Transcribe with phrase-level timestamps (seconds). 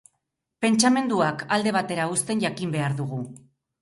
[0.65, 3.21] Pentsamenduak alde batera uzten jakin behar dugu.